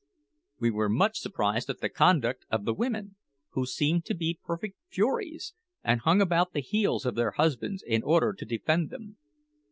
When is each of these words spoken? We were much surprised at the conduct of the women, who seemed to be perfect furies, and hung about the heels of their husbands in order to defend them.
We 0.59 0.71
were 0.71 0.89
much 0.89 1.19
surprised 1.19 1.69
at 1.69 1.79
the 1.79 1.87
conduct 1.87 2.47
of 2.49 2.65
the 2.65 2.73
women, 2.73 3.17
who 3.49 3.67
seemed 3.67 4.03
to 4.05 4.15
be 4.15 4.39
perfect 4.43 4.79
furies, 4.89 5.53
and 5.83 6.01
hung 6.01 6.21
about 6.21 6.53
the 6.53 6.59
heels 6.61 7.05
of 7.05 7.13
their 7.13 7.33
husbands 7.33 7.83
in 7.85 8.01
order 8.01 8.33
to 8.33 8.43
defend 8.43 8.89
them. 8.89 9.17